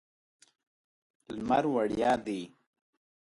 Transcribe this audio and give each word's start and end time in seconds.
لمر 1.35 1.63
وړیا 1.73 2.11
دی. 2.25 2.41